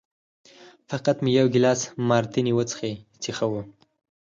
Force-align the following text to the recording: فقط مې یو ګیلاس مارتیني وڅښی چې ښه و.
فقط 0.89 1.17
مې 1.23 1.31
یو 1.39 1.47
ګیلاس 1.53 1.81
مارتیني 2.09 2.53
وڅښی 2.55 2.93
چې 3.21 3.29
ښه 3.37 3.45
و. 3.51 3.53